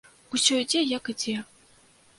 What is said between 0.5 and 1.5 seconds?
ідзе, як ідзе.